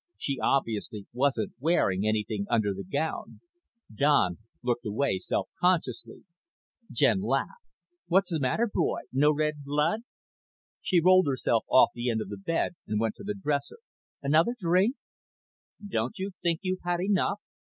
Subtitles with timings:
[0.17, 3.39] She obviously wasn't wearing anything under the gown.
[3.93, 6.23] Don looked away self consciously.
[6.91, 7.67] Jen laughed.
[8.07, 9.01] "What's the matter, boy?
[9.13, 9.99] No red blood?"
[10.81, 13.77] She rolled herself off the end of the bed and went to the dresser.
[14.23, 14.95] "Another drink?"
[15.87, 17.39] "Don't you think you've had enough?"